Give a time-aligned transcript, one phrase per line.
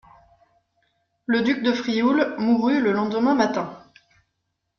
[1.27, 3.77] Le duc de Frioul mourut le lendemain matin.